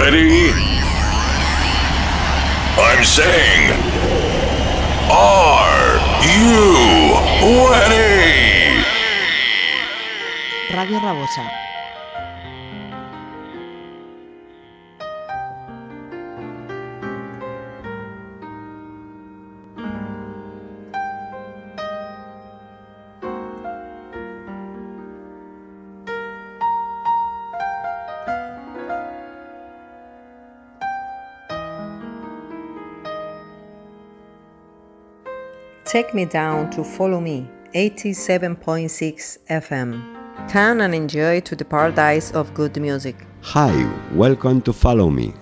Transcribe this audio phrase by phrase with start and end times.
[0.00, 0.48] ready?
[2.80, 3.64] I'm saying,
[5.12, 6.56] are you
[7.68, 8.80] ready?
[10.72, 11.69] Radio Rabosa.
[35.90, 40.00] Take me down to follow me, 87.6 FM.
[40.48, 43.16] Turn and enjoy to the paradise of good music.
[43.42, 43.72] Hi,
[44.14, 45.34] welcome to Follow Me.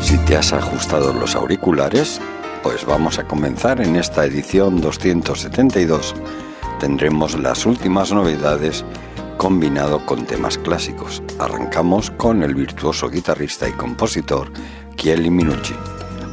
[0.00, 2.18] Si te has ajustado los auriculares,
[2.62, 6.14] pues vamos a comenzar en esta edición 272.
[6.78, 8.86] Tendremos las últimas novedades
[9.40, 11.22] combinado con temas clásicos.
[11.38, 14.52] Arrancamos con el virtuoso guitarrista y compositor
[14.96, 15.72] Chieli Minucci,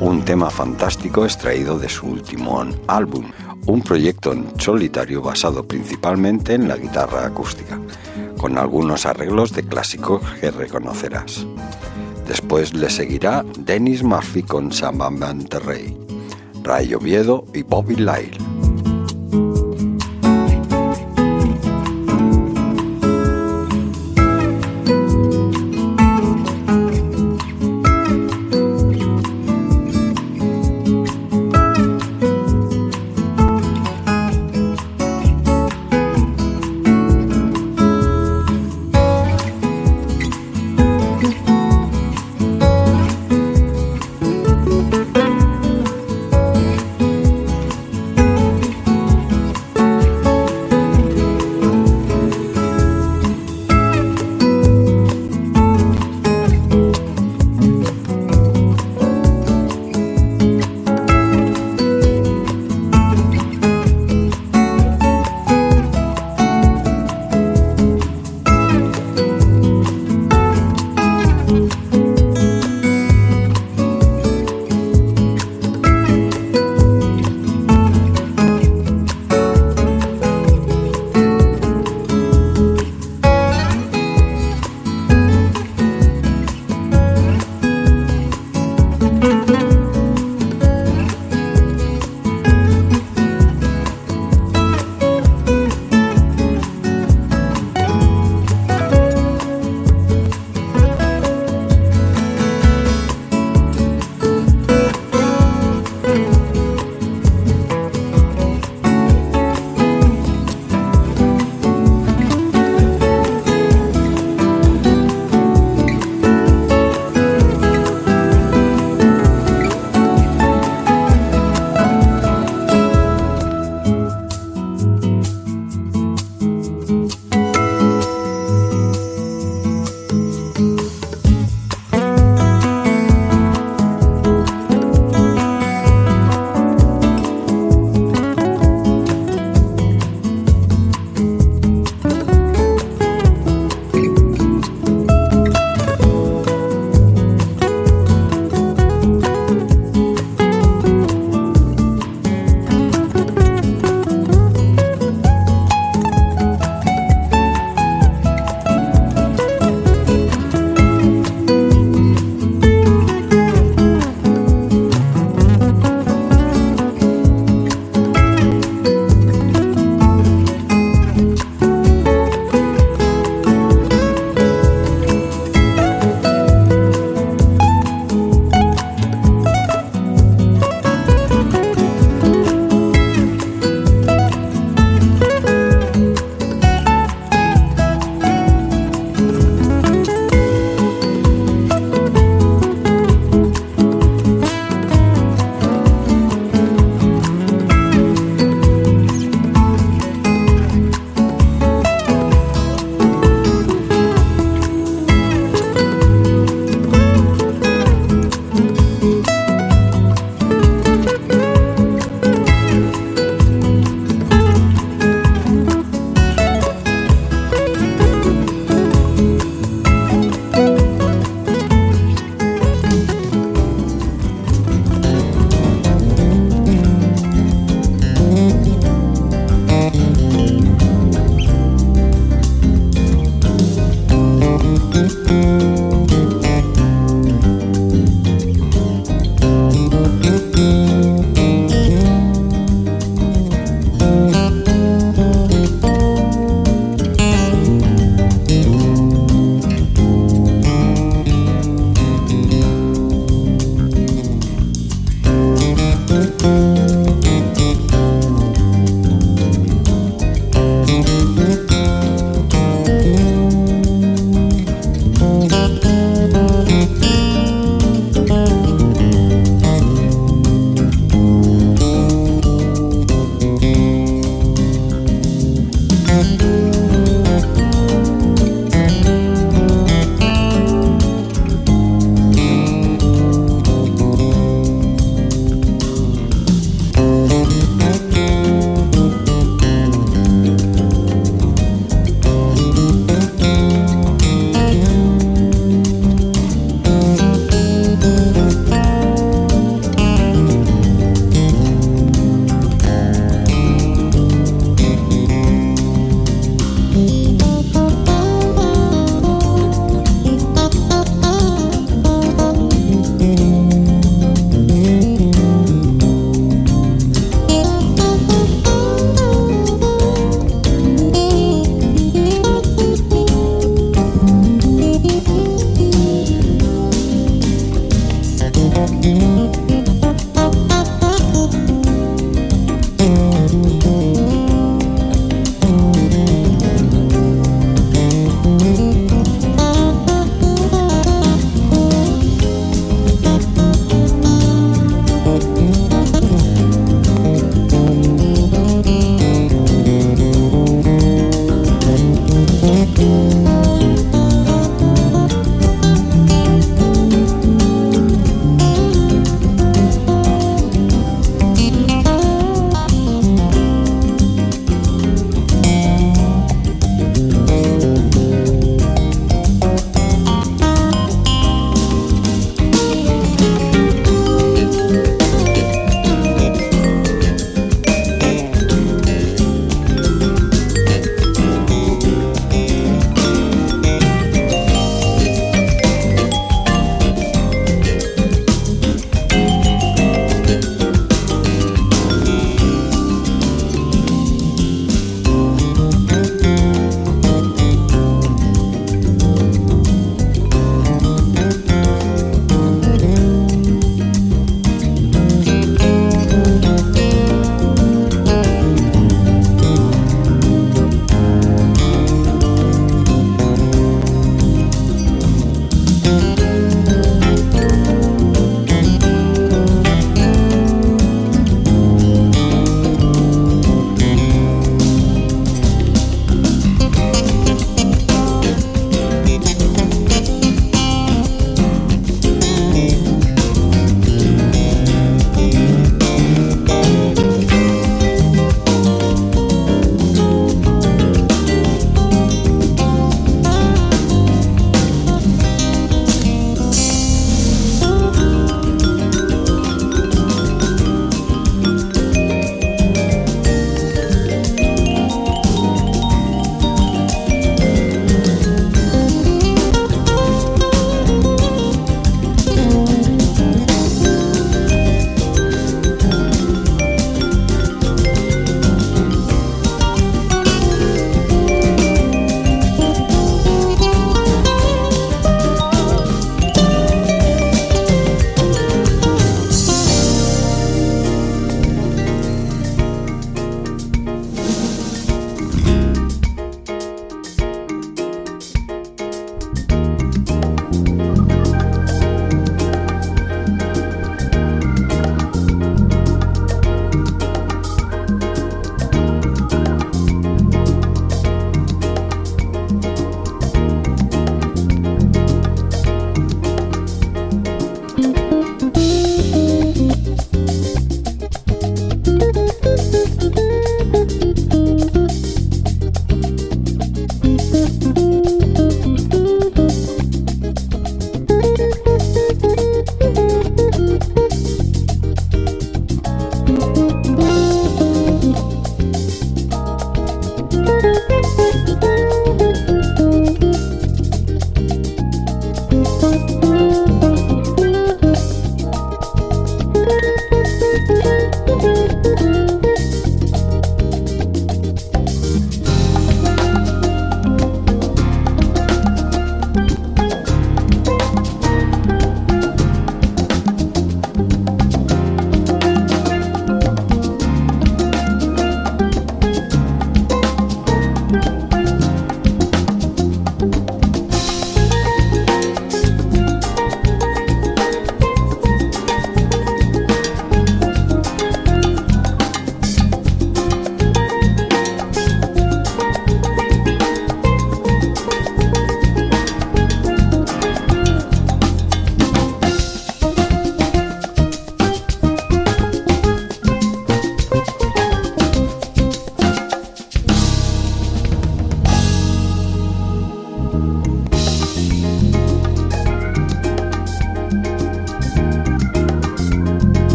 [0.00, 3.30] un tema fantástico extraído de su último álbum,
[3.66, 7.80] un proyecto en solitario basado principalmente en la guitarra acústica,
[8.36, 11.46] con algunos arreglos de clásicos que reconocerás.
[12.28, 15.96] Después le seguirá Dennis Murphy con Samba Monterrey,
[16.62, 18.49] Ray Oviedo y Bobby Lyle.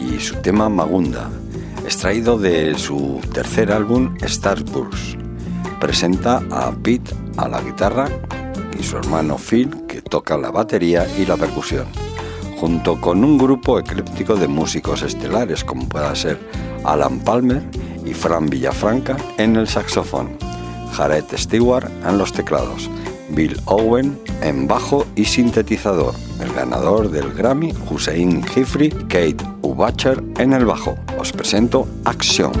[0.00, 1.28] Y su tema Magunda,
[1.84, 5.18] extraído de su tercer álbum Starburst.
[5.78, 8.08] Presenta a Pete a la guitarra
[8.78, 11.84] y su hermano Phil que toca la batería y la percusión,
[12.58, 16.40] junto con un grupo ecléptico de músicos estelares como pueda ser
[16.84, 17.62] Alan Palmer
[18.06, 20.38] y Fran Villafranca en el saxofón,
[20.94, 22.88] Jared Stewart en los teclados,
[23.28, 26.14] Bill Owen en bajo y sintetizador,
[26.64, 30.96] ganador del Grammy Hussein Jifri, Kate Ubacher en el bajo.
[31.18, 32.52] Os presento Acción.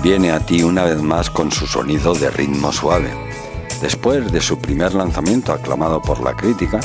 [0.00, 3.12] Viene a ti una vez más con su sonido de ritmo suave,
[3.80, 6.78] Después de su primer lanzamiento aclamado por la crítica,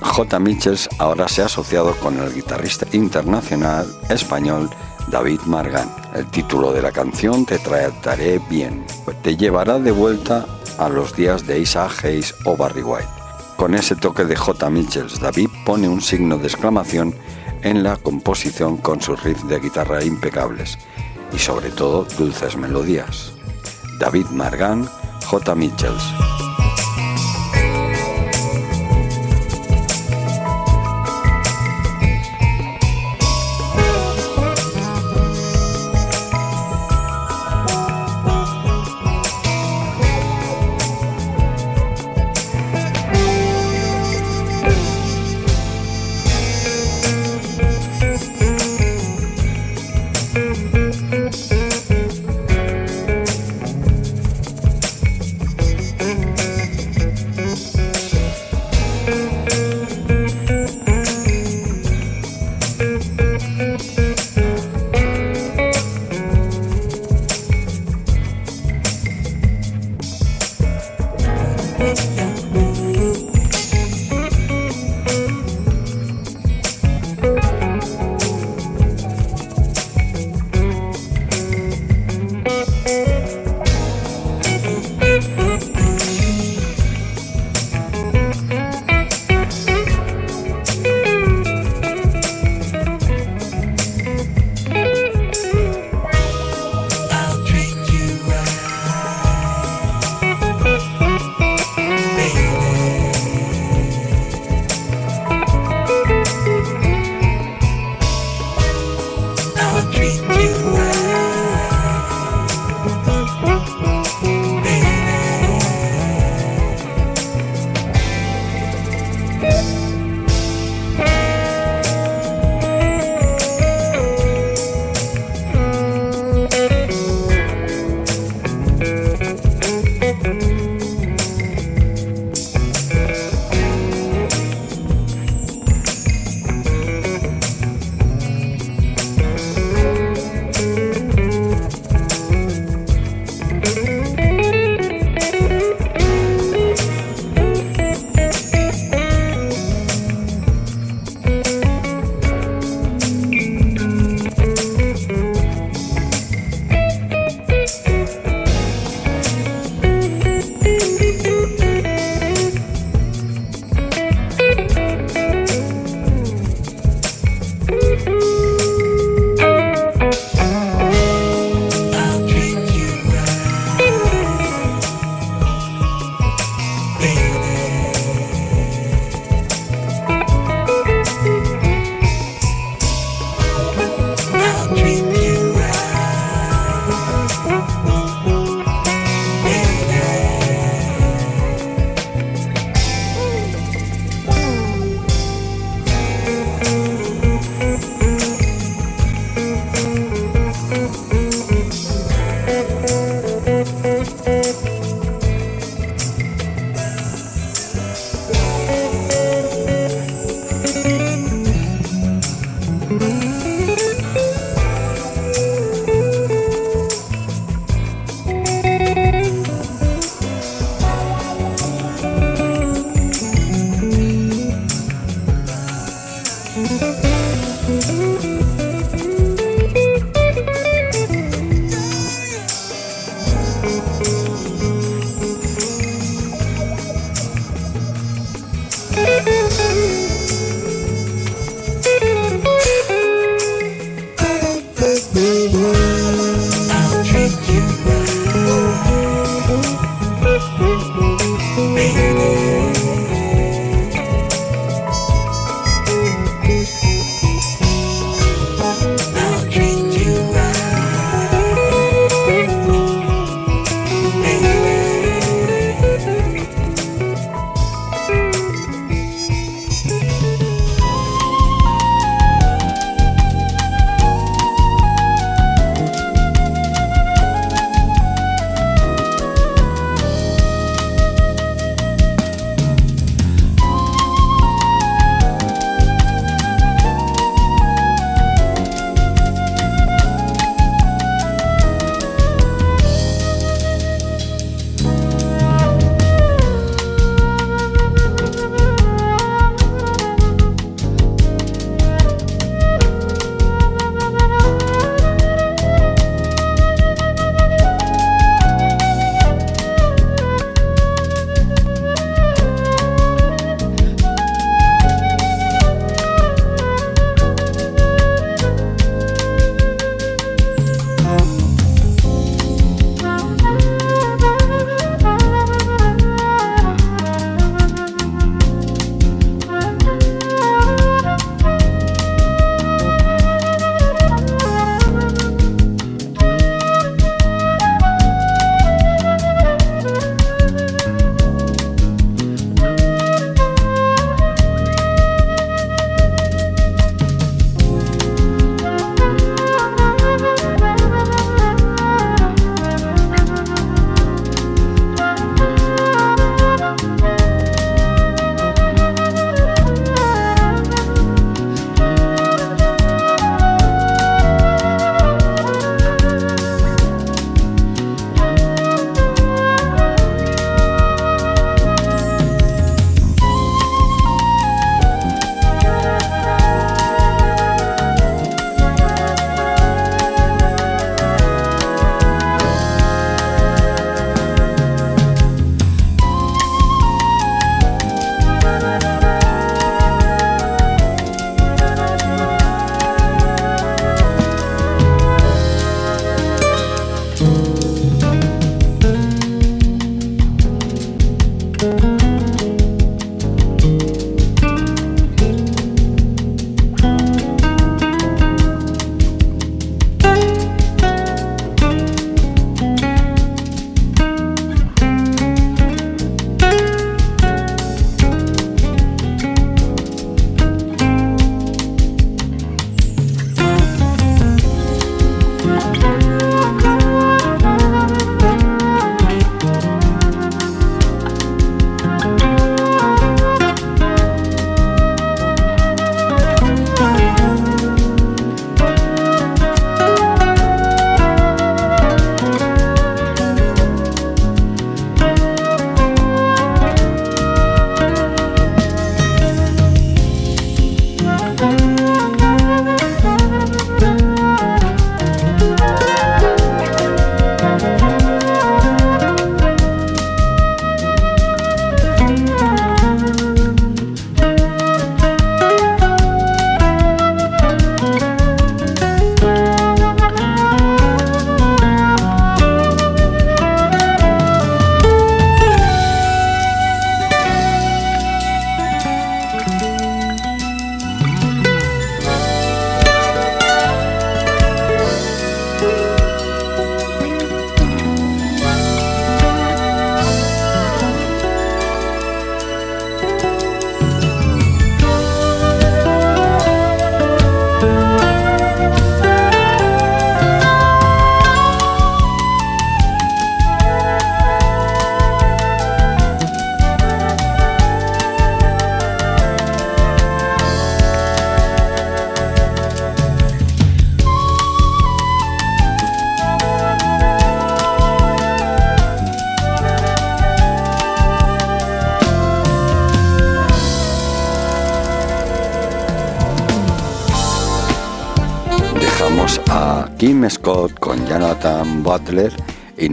[0.00, 0.38] J.
[0.38, 4.70] Mitchells ahora se ha asociado con el guitarrista internacional español
[5.08, 5.90] David Margan.
[6.14, 8.84] El título de la canción Te trataré bien,
[9.22, 10.46] te llevará de vuelta
[10.78, 13.08] a los días de Isaac Hayes o Barry White.
[13.56, 14.70] Con ese toque de J.
[14.70, 17.16] Mitchells, David pone un signo de exclamación
[17.62, 20.78] en la composición con sus riffs de guitarra impecables
[21.32, 23.32] y sobre todo dulces melodías.
[23.98, 24.88] David Margan,
[25.26, 25.54] J.
[25.54, 26.57] Mitchells.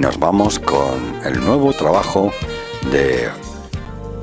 [0.05, 2.31] Nos vamos con el nuevo trabajo
[2.91, 3.27] de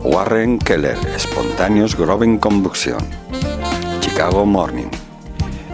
[0.05, 3.01] Warren Keller, Spontaneous Growing Combustion,
[3.99, 4.87] Chicago Morning.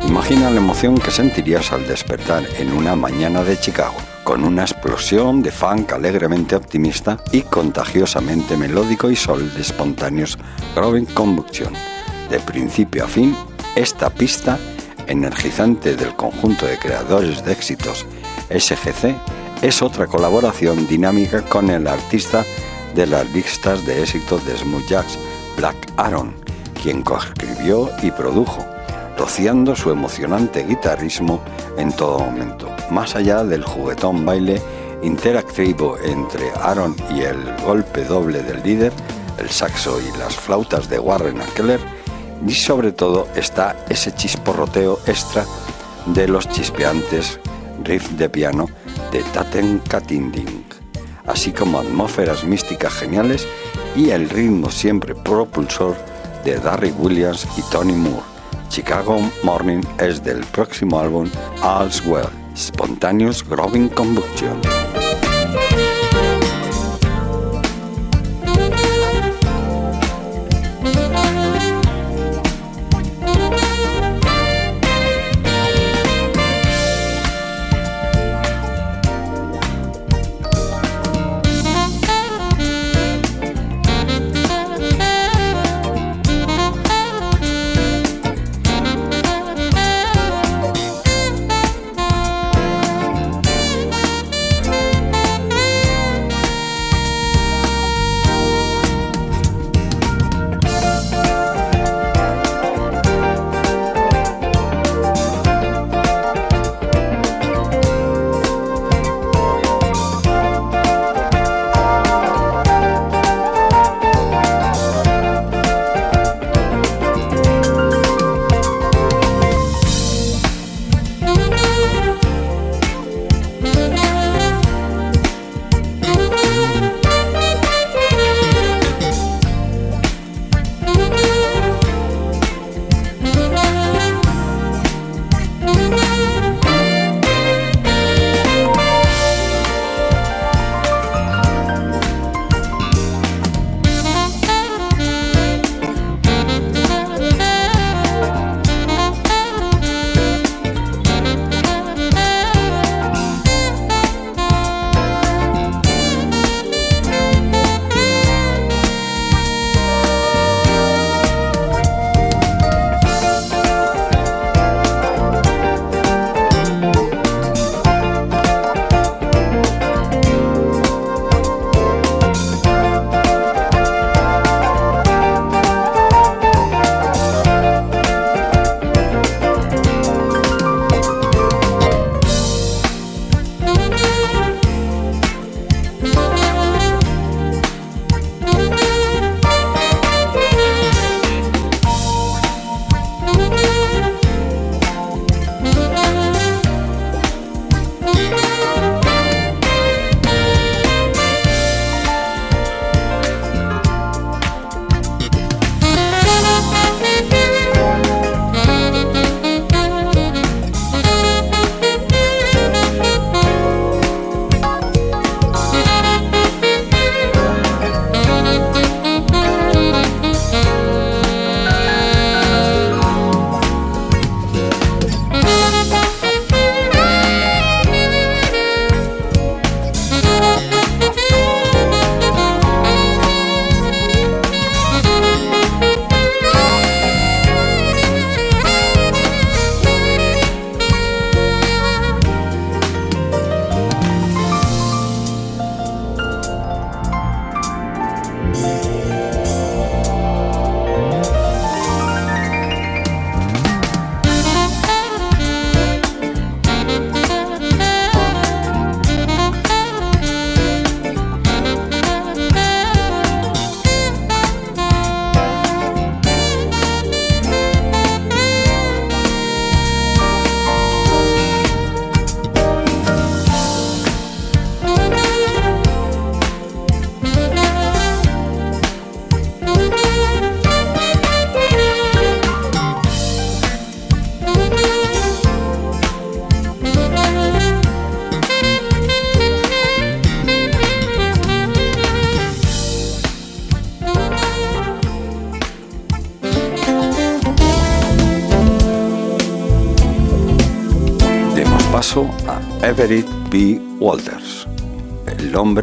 [0.07, 5.43] Imagina la emoción que sentirías al despertar en una mañana de Chicago, con una explosión
[5.43, 10.39] de funk alegremente optimista y contagiosamente melódico y sol de Spontaneous
[10.75, 11.75] Growing Combustion.
[12.31, 13.37] De principio a fin,
[13.77, 14.59] esta pista
[15.07, 18.07] energizante del conjunto de creadores de éxitos
[18.49, 19.15] SGC
[19.63, 22.45] es otra colaboración dinámica con el artista
[22.95, 25.19] de las listas de éxitos de Smooth Jazz,
[25.57, 26.35] Black Aaron,
[26.81, 28.65] quien coescribió y produjo,
[29.17, 31.41] rociando su emocionante guitarrismo
[31.77, 32.71] en todo momento.
[32.91, 34.63] Más allá del juguetón baile
[35.03, 38.93] interactivo entre Aaron y el golpe doble del líder,
[39.39, 41.81] el saxo y las flautas de Warren Keller,
[42.47, 45.45] y sobre todo está ese chisporroteo extra
[46.07, 47.41] de los chispeantes
[47.83, 48.69] riff de piano
[49.13, 50.65] de Taten Katinding,
[51.27, 53.47] así como atmósferas místicas geniales
[53.97, 55.97] y el ritmo siempre propulsor
[56.45, 58.23] de Darry Williams y Tony Moore.
[58.69, 61.29] Chicago Morning es del próximo álbum
[61.63, 64.78] All's Well, Spontaneous Growing Combustion.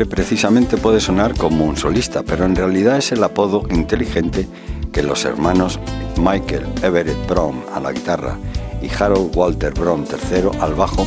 [0.03, 4.45] Precisamente puede sonar como un solista, pero en realidad es el apodo inteligente
[4.91, 5.79] que los hermanos
[6.17, 8.37] Michael Everett Brown a la guitarra
[8.81, 11.05] y Harold Walter Brown III al bajo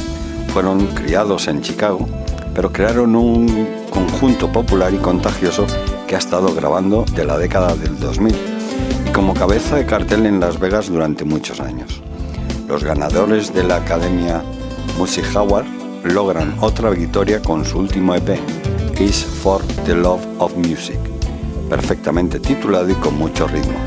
[0.54, 2.08] fueron criados en Chicago,
[2.54, 5.66] pero crearon un conjunto popular y contagioso
[6.06, 8.34] que ha estado grabando de la década del 2000
[9.06, 12.00] y como cabeza de cartel en Las Vegas durante muchos años.
[12.66, 14.42] Los ganadores de la Academia
[14.96, 18.38] Music Howard logran otra victoria con su último EP,
[18.96, 20.98] Kiss for the Love of Music,
[21.68, 23.78] perfectamente titulado y con mucho ritmo.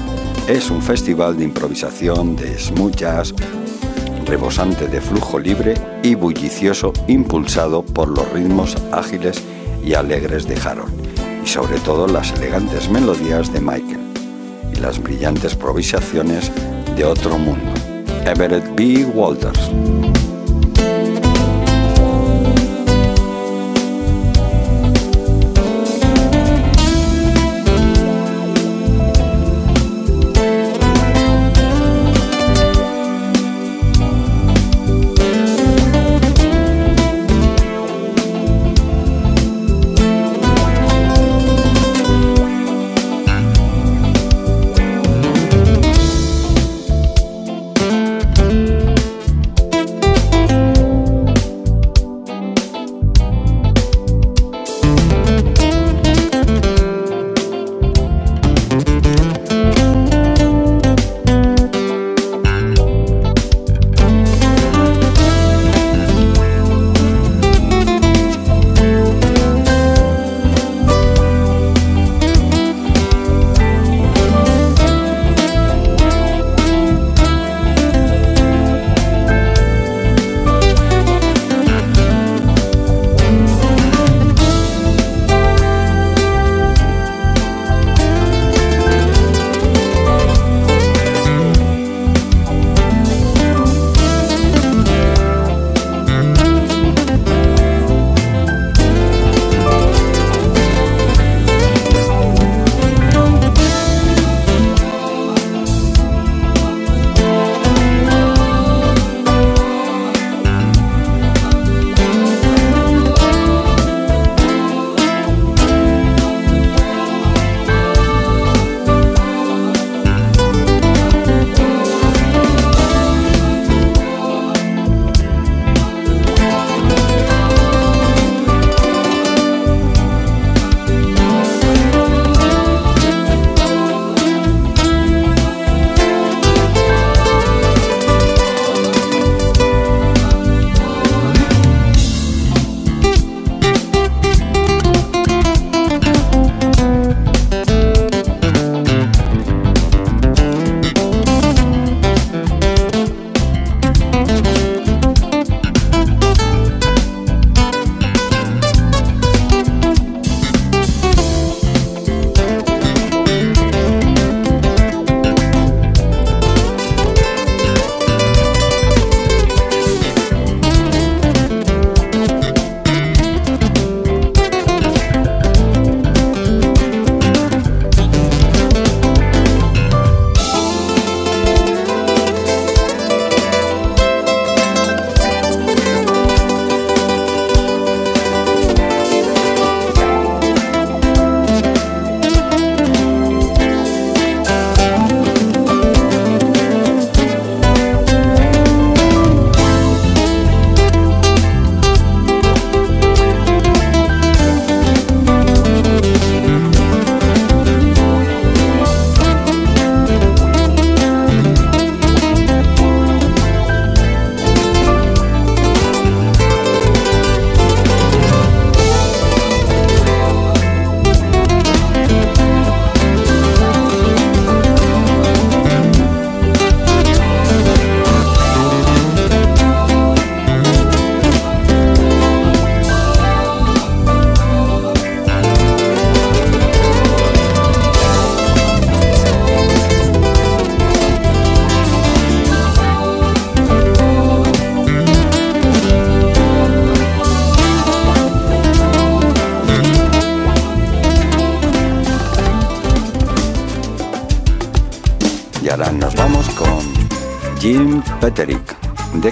[0.47, 3.33] Es un festival de improvisación, de smooth jazz,
[4.25, 9.41] rebosante de flujo libre y bullicioso impulsado por los ritmos ágiles
[9.83, 10.93] y alegres de Harold
[11.43, 14.01] y sobre todo las elegantes melodías de Michael
[14.73, 16.51] y las brillantes improvisaciones
[16.95, 17.71] de otro mundo.
[18.25, 19.05] Everett B.
[19.05, 19.69] Walters.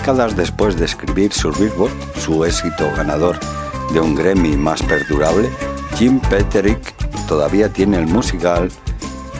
[0.10, 3.38] Décadas después de escribir Survivor, su éxito ganador
[3.93, 5.51] de un Grammy más perdurable,
[5.97, 6.95] Jim Peterick
[7.28, 8.72] todavía tiene el musical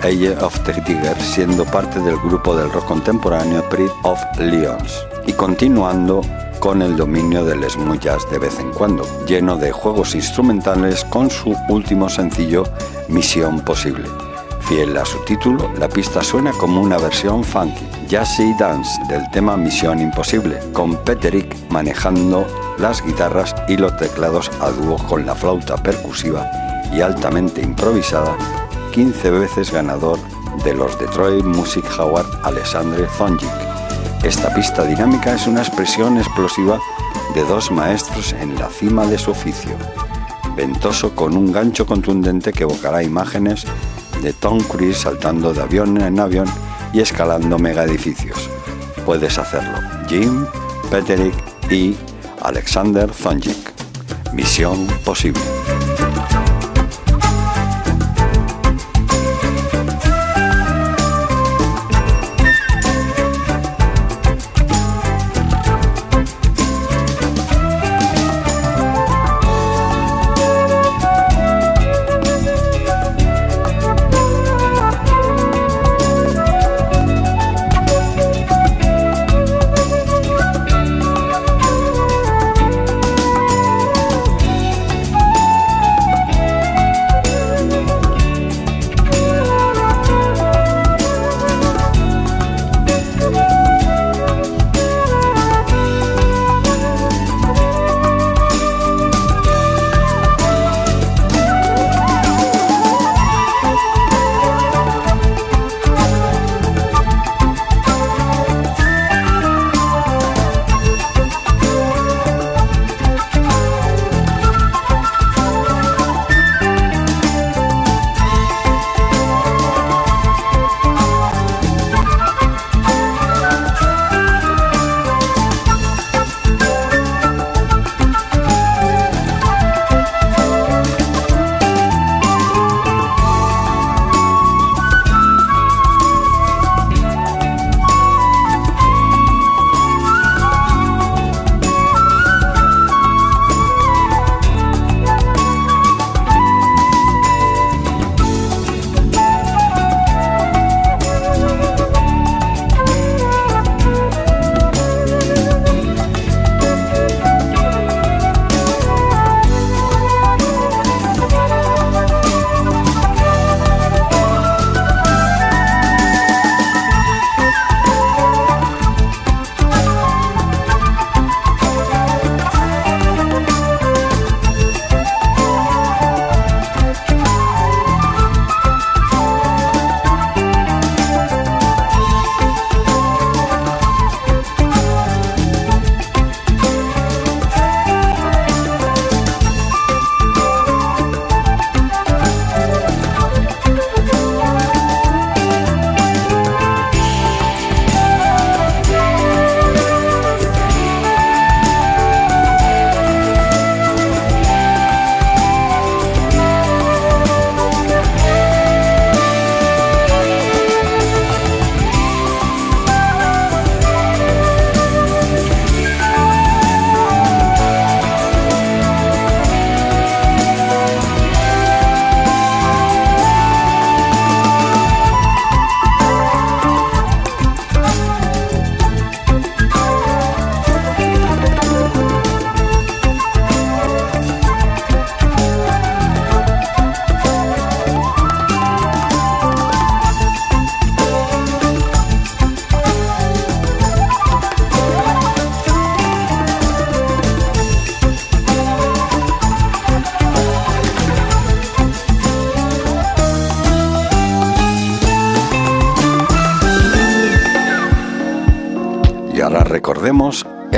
[0.04, 5.34] Age of the Tiger siendo parte del grupo del rock contemporáneo Pride of Lions y
[5.34, 6.22] continuando
[6.60, 11.32] con el dominio del smooth jazz de vez en cuando, lleno de juegos instrumentales con
[11.32, 12.64] su último sencillo
[13.08, 14.29] Misión Posible.
[14.70, 19.58] Fiel a su título, la pista suena como una versión funky, jazzy dance del tema
[19.58, 22.46] Misión Imposible, con Peterick manejando
[22.78, 26.48] las guitarras y los teclados a dúo con la flauta percusiva
[26.94, 28.38] y altamente improvisada,
[28.92, 30.20] 15 veces ganador
[30.64, 33.50] de los Detroit Music Award Alexandre Zonjic.
[34.22, 36.80] Esta pista dinámica es una expresión explosiva
[37.34, 39.72] de dos maestros en la cima de su oficio,
[40.56, 43.66] ventoso con un gancho contundente que evocará imágenes
[44.22, 46.48] de Tom Cruise saltando de avión en avión
[46.94, 48.50] y escalando mega edificios.
[49.06, 49.78] Puedes hacerlo.
[50.08, 50.46] Jim,
[50.90, 51.34] Peterick
[51.72, 51.96] y
[52.42, 53.74] Alexander Zonjic.
[54.34, 55.59] Misión posible.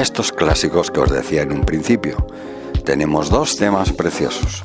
[0.01, 2.17] Estos clásicos que os decía en un principio.
[2.83, 4.63] Tenemos dos temas preciosos,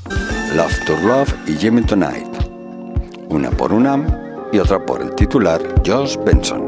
[0.55, 2.26] Love to Love y Jimmy Tonight,
[3.28, 4.07] una por UNAM
[4.53, 6.65] y otra por el titular Josh Benson.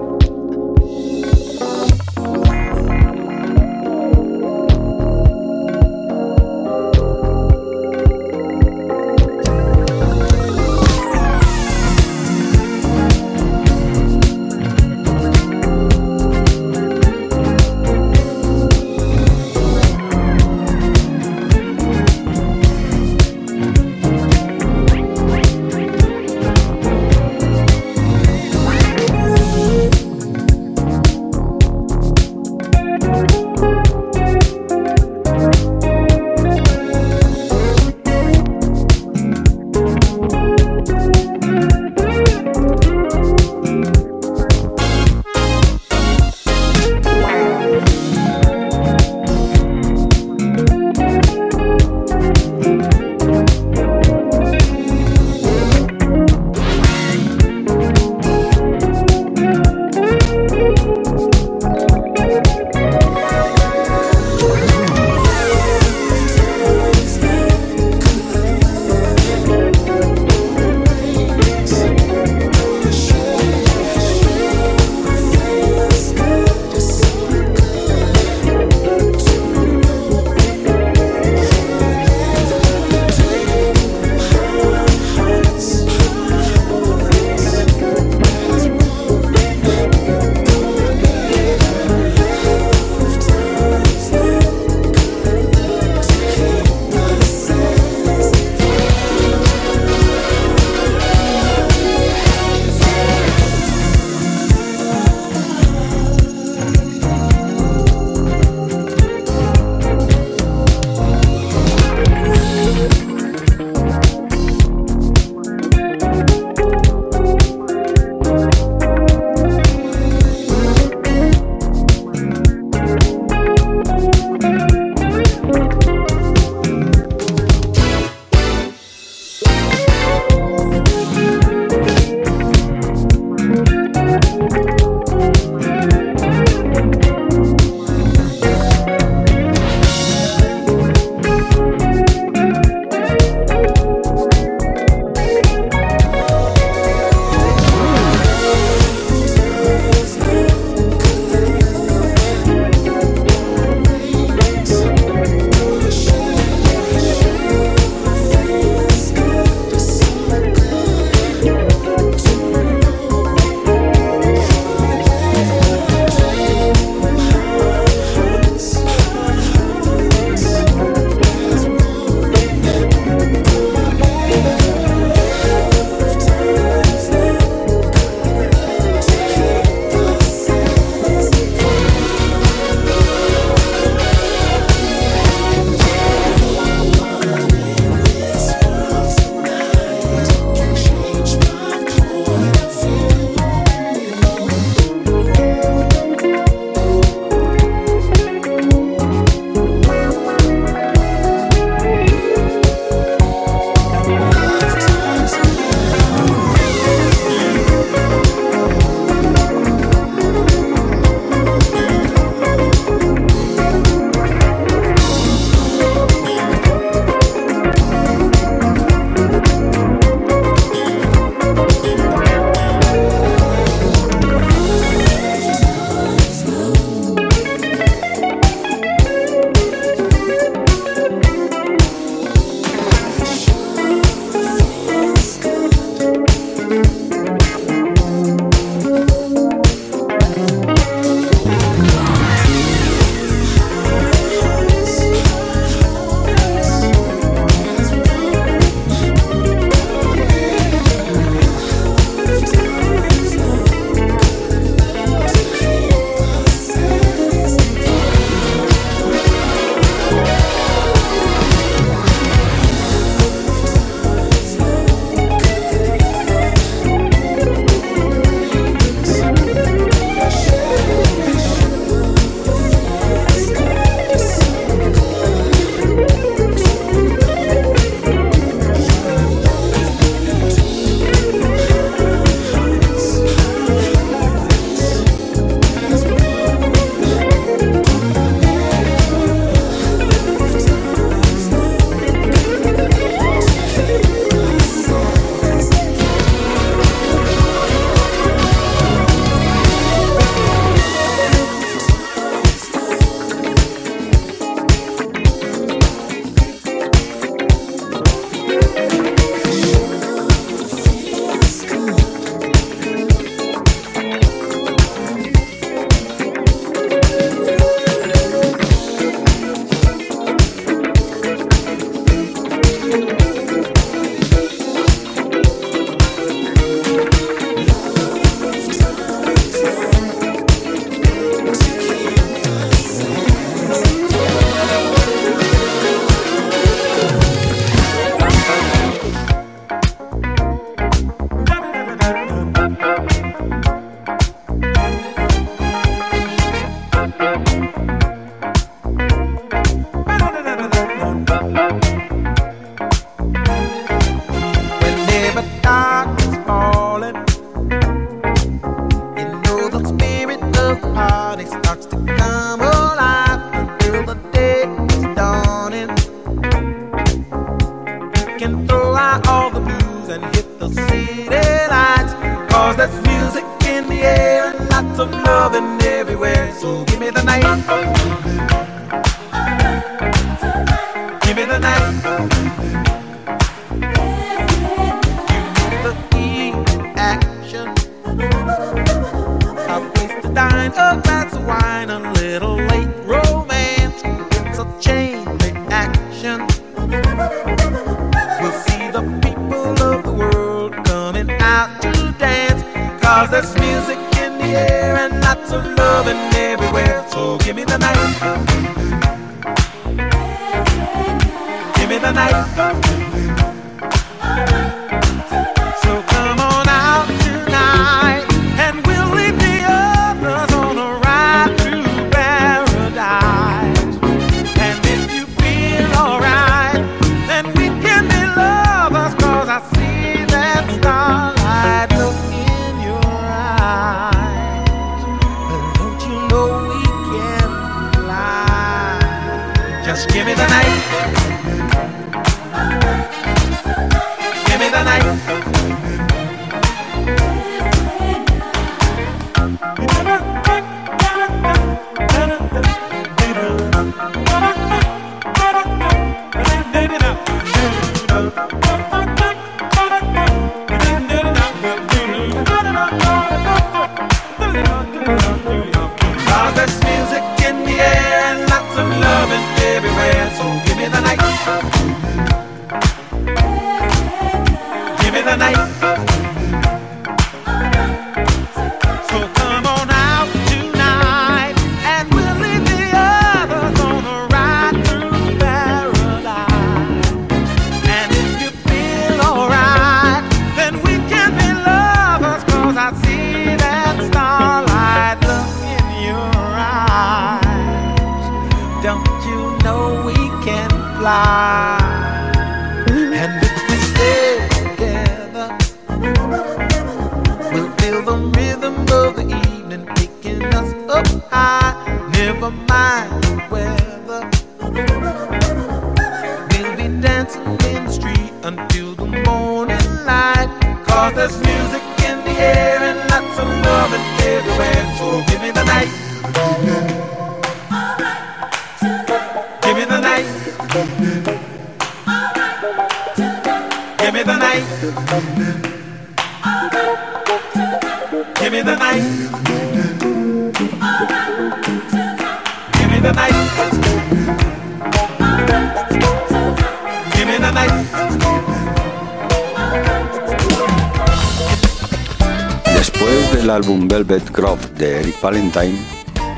[555.48, 555.78] Valentine,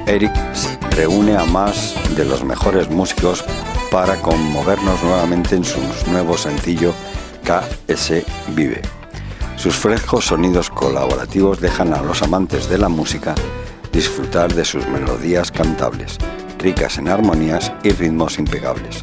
[0.06, 0.32] Eric
[0.90, 3.44] reúne a más de los mejores músicos
[3.90, 5.80] para conmovernos nuevamente en su
[6.10, 6.92] nuevo sencillo
[7.42, 8.82] KS Vive.
[9.56, 13.34] Sus frescos sonidos colaborativos dejan a los amantes de la música
[13.92, 16.16] disfrutar de sus melodías cantables,
[16.58, 19.00] ricas en armonías y ritmos impecables.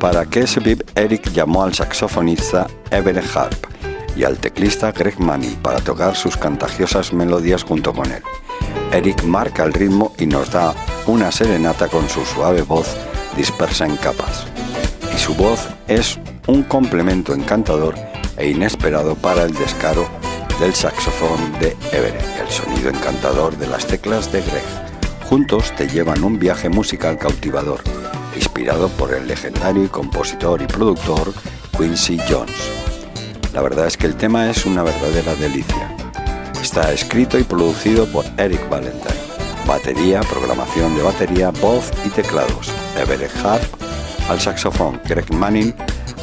[0.00, 3.66] Para KS Vive, Eric llamó al saxofonista Everett Harp
[4.16, 8.22] y al teclista Greg Manning para tocar sus contagiosas melodías junto con él.
[8.96, 10.74] Eric marca el ritmo y nos da
[11.06, 12.96] una serenata con su suave voz
[13.36, 14.46] dispersa en capas.
[15.14, 17.94] Y su voz es un complemento encantador
[18.38, 20.08] e inesperado para el descaro
[20.58, 24.64] del saxofón de Everett, el sonido encantador de las teclas de Greg.
[25.28, 27.82] Juntos te llevan un viaje musical cautivador,
[28.34, 31.34] inspirado por el legendario y compositor y productor
[31.76, 32.72] Quincy Jones.
[33.52, 35.75] La verdad es que el tema es una verdadera delicia.
[36.76, 39.14] Está escrito y producido por Eric Valentine.
[39.66, 42.70] Batería, programación de batería, voz y teclados.
[42.98, 43.64] Everett Harp
[44.28, 45.74] al saxofón, Greg Manning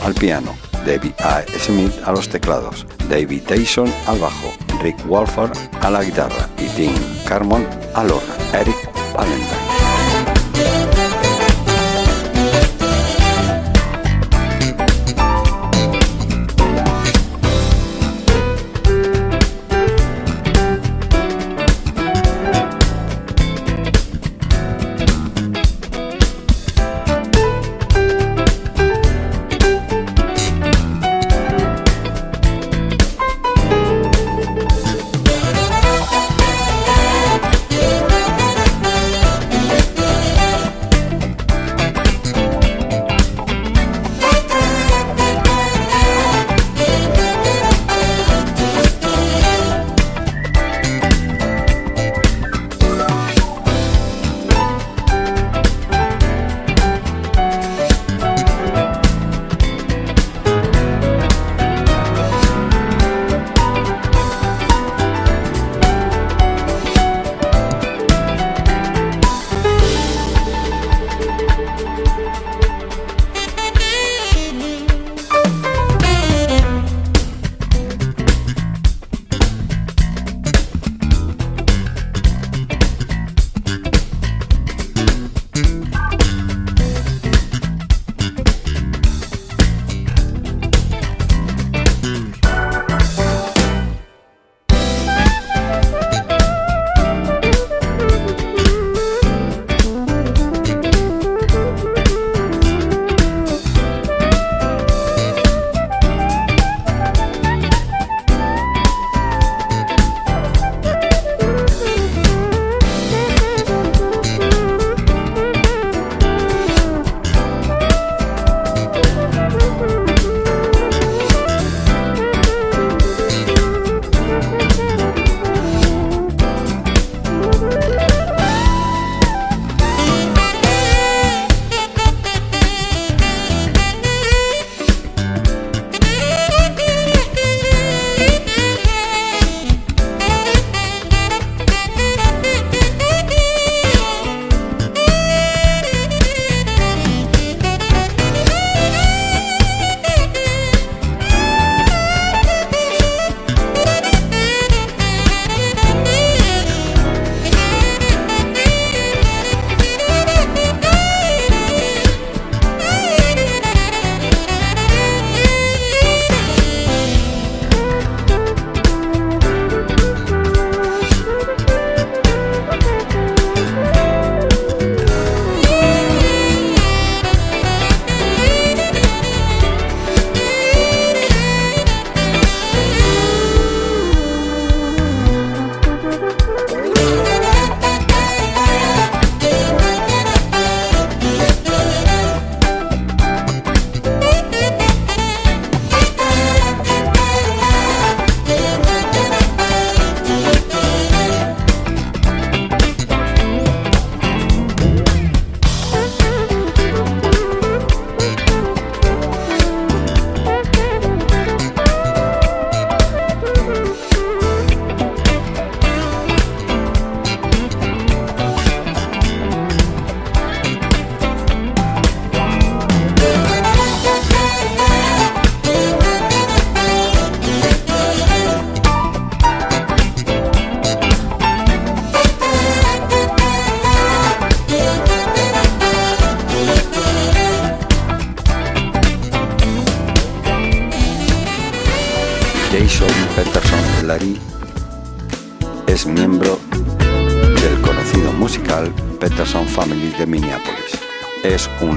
[0.04, 1.42] al piano, David A.
[1.58, 6.94] Smith a los teclados, David Tyson al bajo, Rick Walford a la guitarra y Tim
[7.28, 8.44] Carmon al órgano.
[8.54, 8.78] Eric
[9.16, 9.63] Valentine.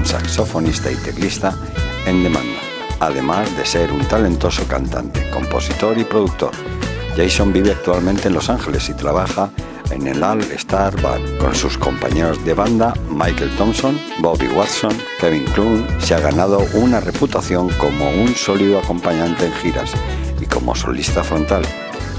[0.07, 1.53] Saxofonista y teclista
[2.05, 2.59] en demanda,
[2.99, 6.51] además de ser un talentoso cantante, compositor y productor.
[7.17, 9.49] Jason vive actualmente en Los Ángeles y trabaja
[9.91, 15.45] en el All Star Band con sus compañeros de banda Michael Thompson, Bobby Watson, Kevin
[15.45, 15.85] Clune.
[15.99, 19.91] Se ha ganado una reputación como un sólido acompañante en giras
[20.39, 21.63] y como solista frontal.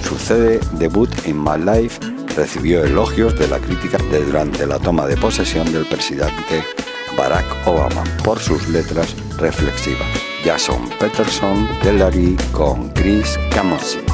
[0.03, 2.01] Su CD debut In My Life
[2.37, 6.63] recibió elogios de la crítica de durante la toma de posesión del presidente
[7.19, 10.07] Barack Obama por sus letras reflexivas.
[10.45, 11.93] Jason Peterson de
[12.53, 14.08] con Chris Camossi.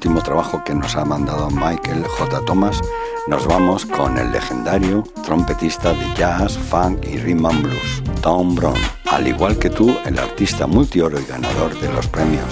[0.00, 2.40] Último trabajo que nos ha mandado Michael J.
[2.46, 2.80] Thomas,
[3.26, 8.78] nos vamos con el legendario trompetista de jazz, funk y rhythm and blues, Tom Brown.
[9.10, 12.46] Al igual que tú, el artista multioro y ganador de los premios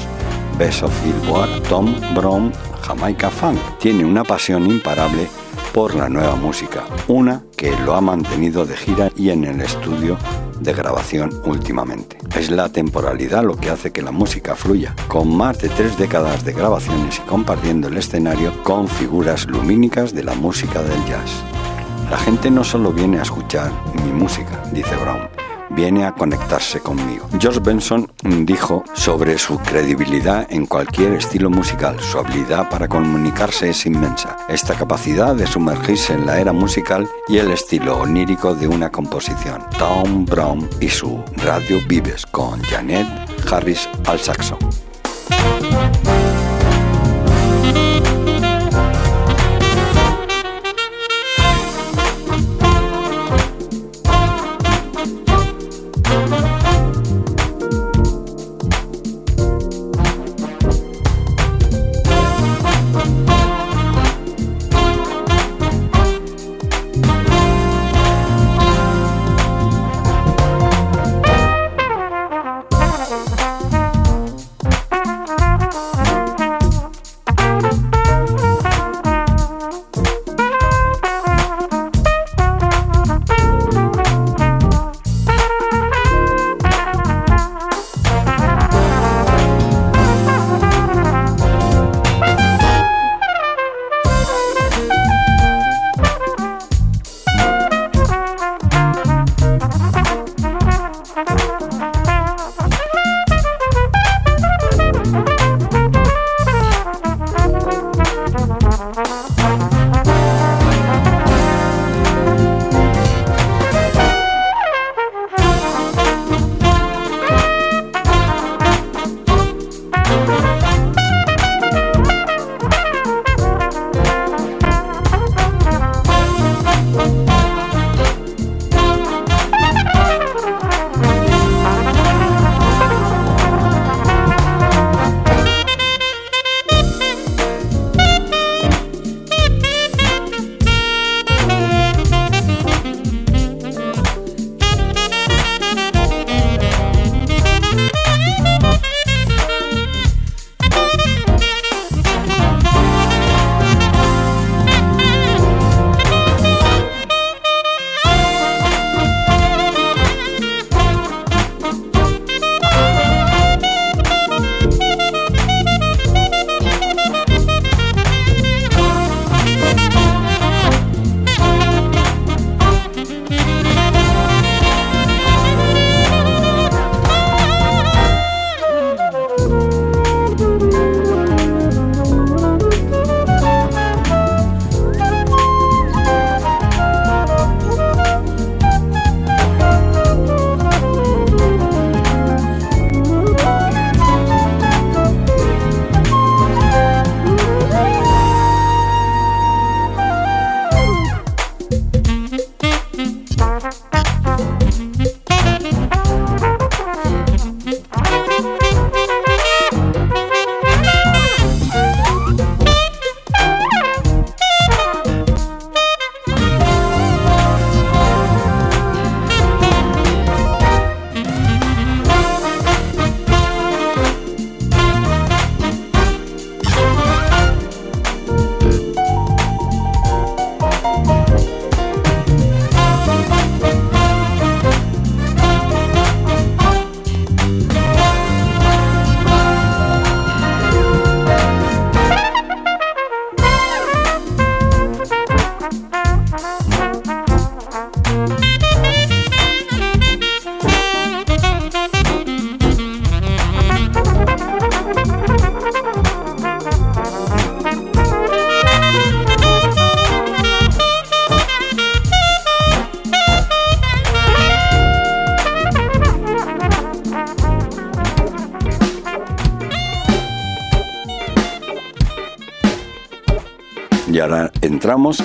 [0.58, 2.52] Best of Billboard, Tom Brown
[2.82, 5.26] Jamaica Funk, tiene una pasión imparable
[5.72, 10.18] por la nueva música, una que lo ha mantenido de gira y en el estudio
[10.60, 12.18] de grabación últimamente.
[12.36, 16.44] Es la temporalidad lo que hace que la música fluya, con más de tres décadas
[16.44, 21.42] de grabaciones y compartiendo el escenario con figuras lumínicas de la música del jazz.
[22.10, 23.70] La gente no solo viene a escuchar
[24.04, 25.28] mi música, dice Brown,
[25.70, 27.28] viene a conectarse conmigo.
[27.38, 33.86] George Benson dijo sobre su credibilidad en cualquier estilo musical, su habilidad para comunicarse es
[33.86, 38.90] inmensa, esta capacidad de sumergirse en la era musical y el estilo onírico de una
[38.90, 39.62] composición.
[39.78, 43.06] Tom Brown y su Radio Vives con Janet
[43.50, 44.58] Harris al saxo.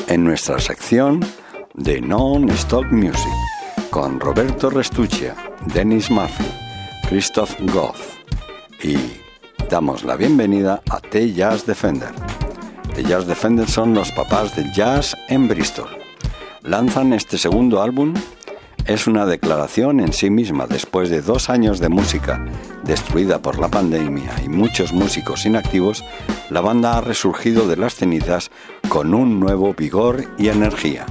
[0.07, 1.19] En nuestra sección
[1.73, 3.33] de Non-Stop Music
[3.89, 5.35] con Roberto Restuccia,
[5.73, 6.45] Dennis Murphy,
[7.09, 8.19] Christoph Goff
[8.83, 8.95] y
[9.71, 12.11] damos la bienvenida a The Jazz Defender.
[12.93, 15.89] The Jazz Defender son los papás del jazz en Bristol.
[16.61, 18.13] Lanzan este segundo álbum
[18.85, 22.45] es una declaración en sí misma después de dos años de música
[22.83, 26.03] destruida por la pandemia y muchos músicos inactivos,
[26.49, 28.51] la banda ha resurgido de las cenizas
[28.93, 31.07] con un nuevo vigor y energía.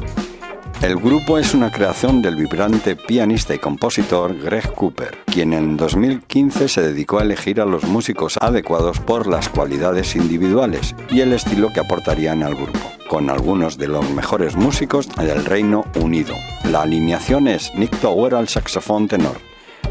[0.82, 6.68] El grupo es una creación del vibrante pianista y compositor Greg Cooper, quien en 2015
[6.68, 11.72] se dedicó a elegir a los músicos adecuados por las cualidades individuales y el estilo
[11.72, 12.78] que aportarían al grupo,
[13.08, 16.36] con algunos de los mejores músicos del Reino Unido.
[16.70, 19.38] La alineación es Nick Tower al saxofón tenor,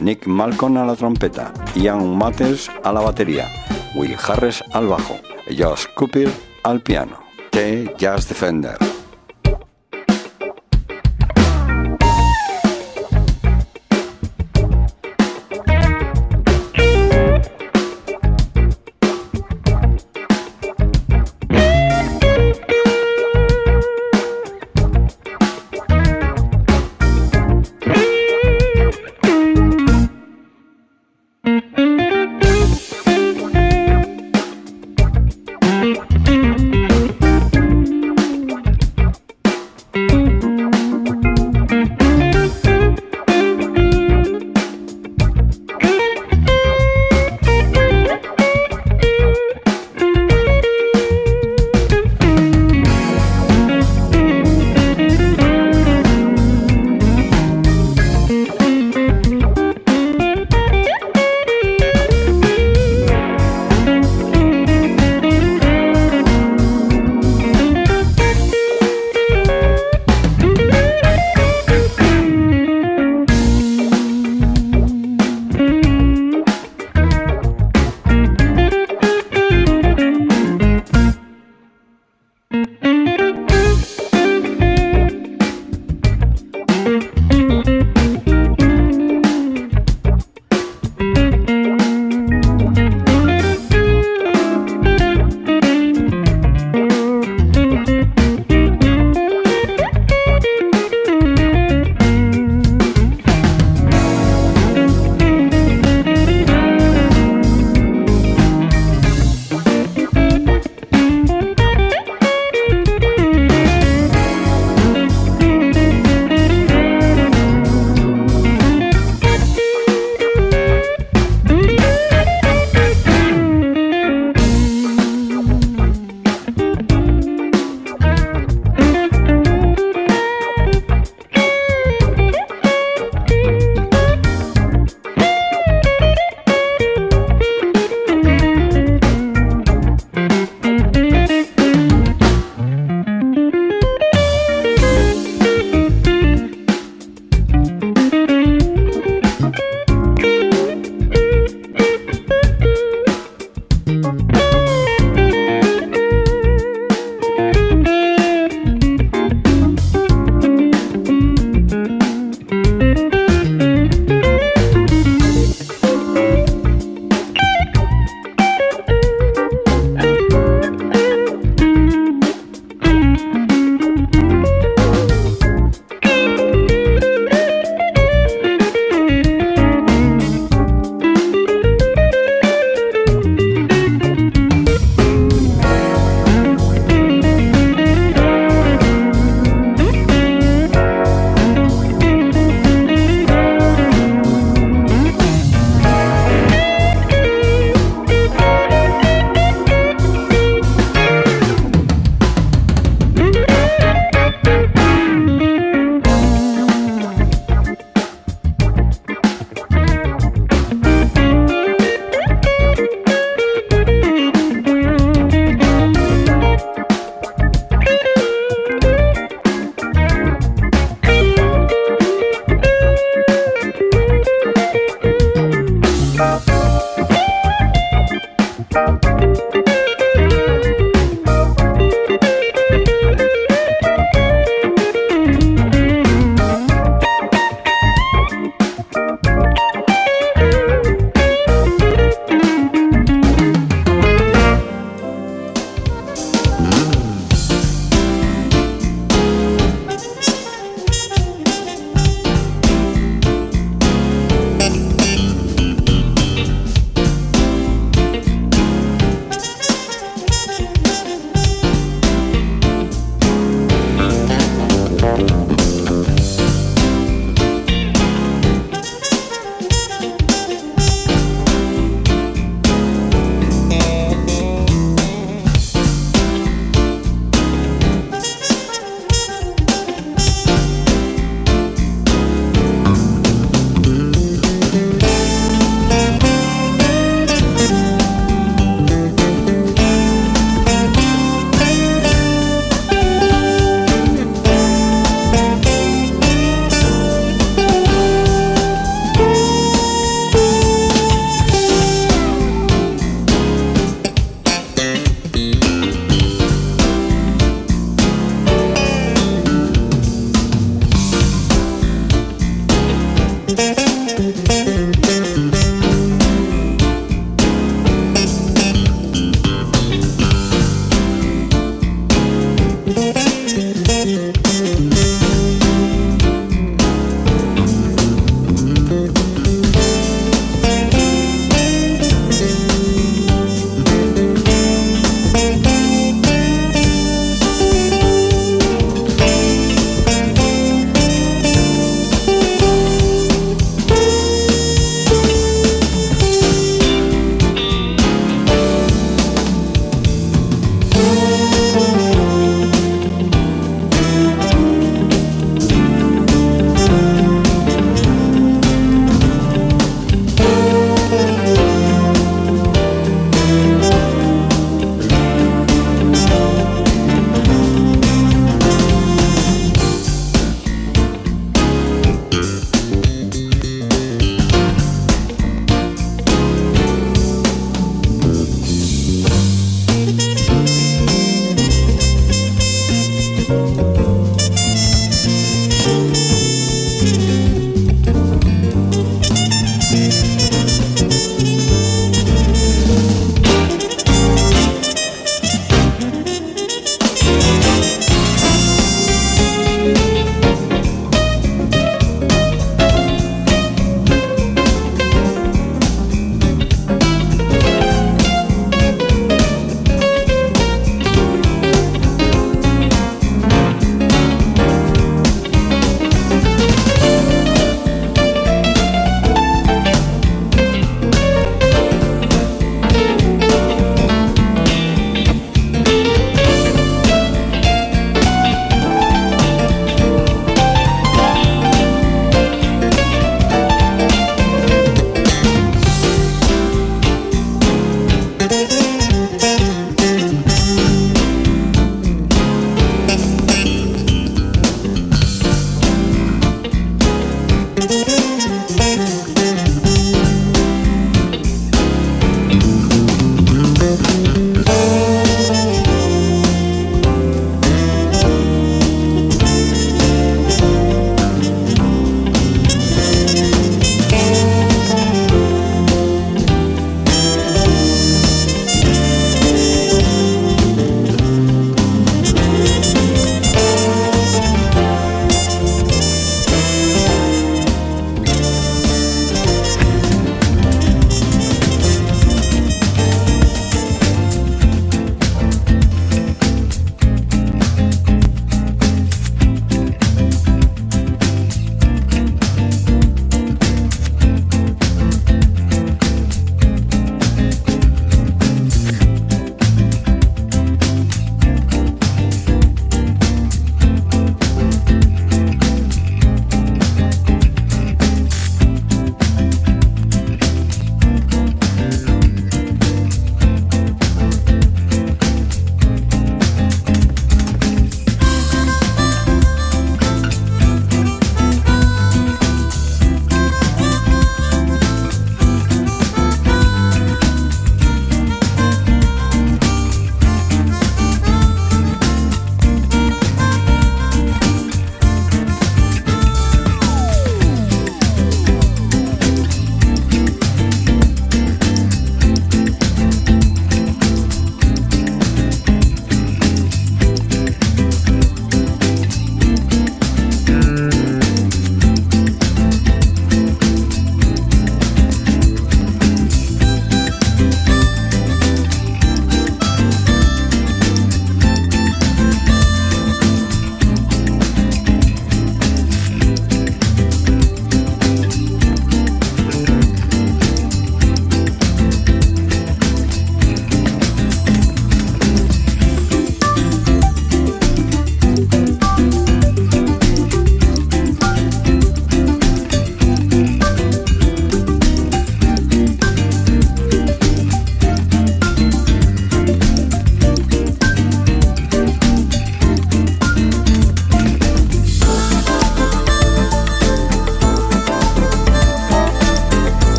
[0.00, 3.48] Nick Malcolm a la trompeta, Ian Matters a la batería,
[3.94, 5.20] Will Harris al bajo,
[5.56, 6.28] Josh Cooper
[6.64, 7.25] al piano.
[7.52, 8.95] The Jazz Defender.